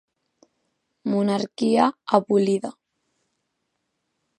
Monarquia 1.11 1.85
abolida. 2.17 2.69